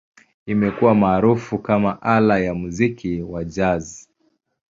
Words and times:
Imekuwa 0.45 0.95
maarufu 0.95 1.59
kama 1.59 2.01
ala 2.01 2.39
ya 2.39 2.53
muziki 2.53 3.21
wa 3.21 3.43
Jazz. 3.43 4.07